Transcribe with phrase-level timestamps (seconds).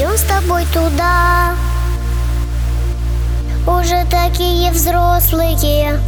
[0.00, 1.54] мы войдем с тобой туда.
[3.66, 5.98] Уже такие взрослые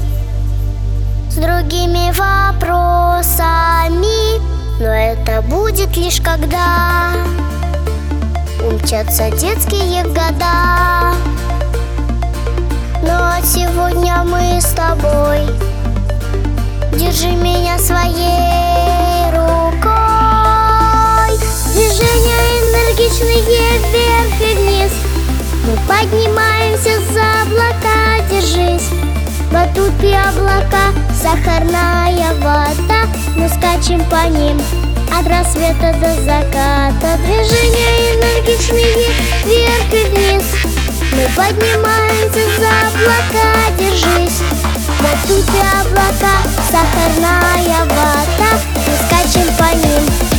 [1.30, 3.20] С другими вопросами.
[4.80, 7.12] Но это будет лишь когда
[8.64, 11.14] Умчатся детские года.
[13.02, 15.40] Но сегодня мы с тобой.
[16.92, 18.71] Держи меня своей
[26.02, 28.88] поднимаемся за облака, держись.
[29.52, 33.06] Батут и облака, сахарная вода.
[33.36, 34.60] Мы скачем по ним
[35.16, 37.18] от рассвета до заката.
[37.24, 39.10] Движения энергичные
[39.44, 40.44] вверх и вниз.
[41.12, 44.40] Мы поднимаемся за облака, держись.
[45.00, 46.34] Батут и облака,
[46.70, 48.50] сахарная вода.
[48.86, 50.31] Мы скачем по ним,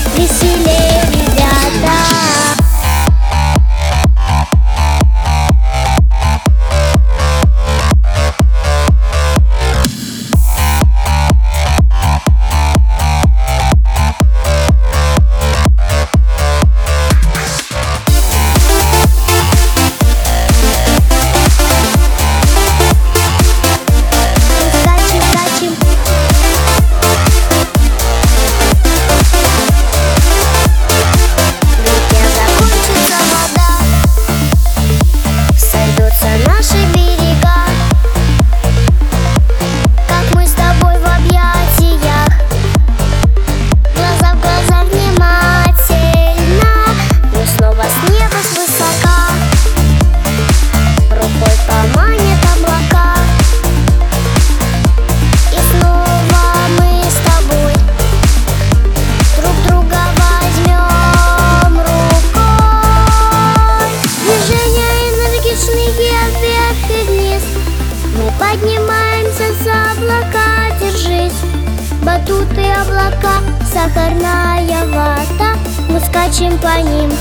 [72.23, 73.41] Батуты облака,
[73.73, 75.57] сахарная вода
[75.89, 77.11] Мы скачем по ним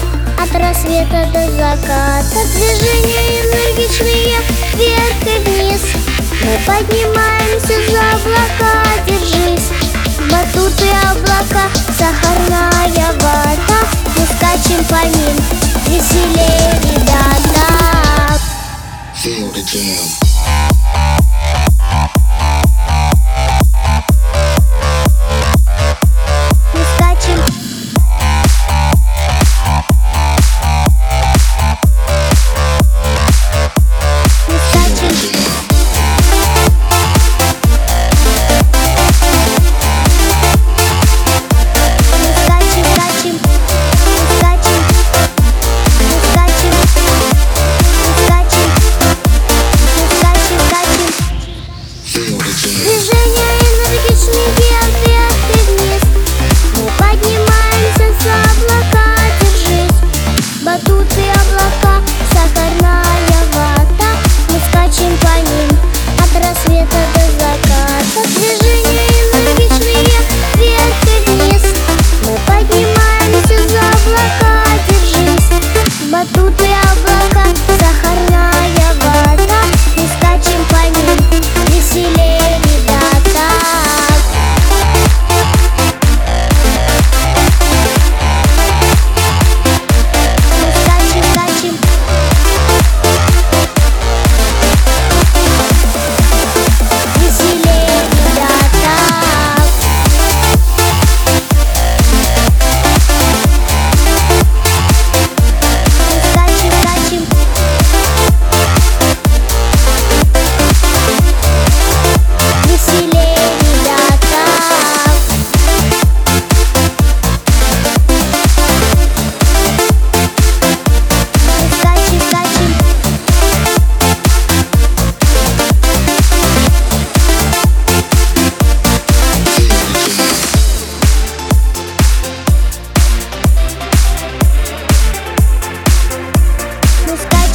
[0.40, 2.38] от рассвета до заката.
[2.54, 4.38] Движения энергичные
[4.74, 5.80] вверх и вниз.
[6.44, 9.70] Мы поднимаемся за облака, держись.
[10.30, 11.68] Батуты облака,
[11.98, 13.22] сахарная вода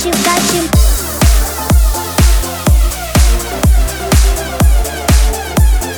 [0.08, 0.70] удачи, удачи.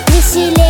[0.08, 0.69] Веселее.